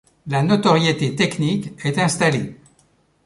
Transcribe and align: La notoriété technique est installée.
La 0.25 0.41
notoriété 0.41 1.13
technique 1.15 1.73
est 1.85 1.99
installée. 1.99 2.55